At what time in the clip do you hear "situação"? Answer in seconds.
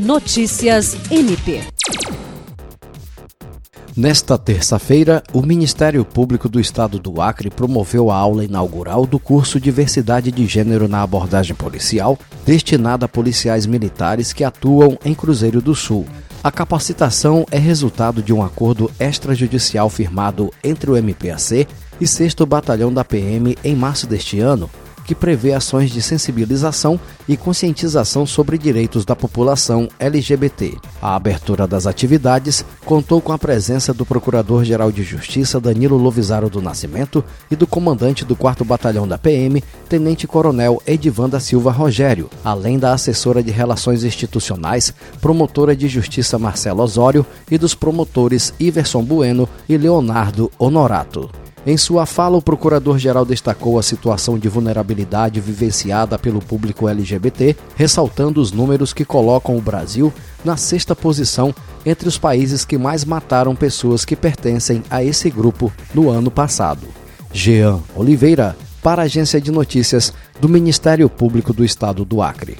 53.82-54.38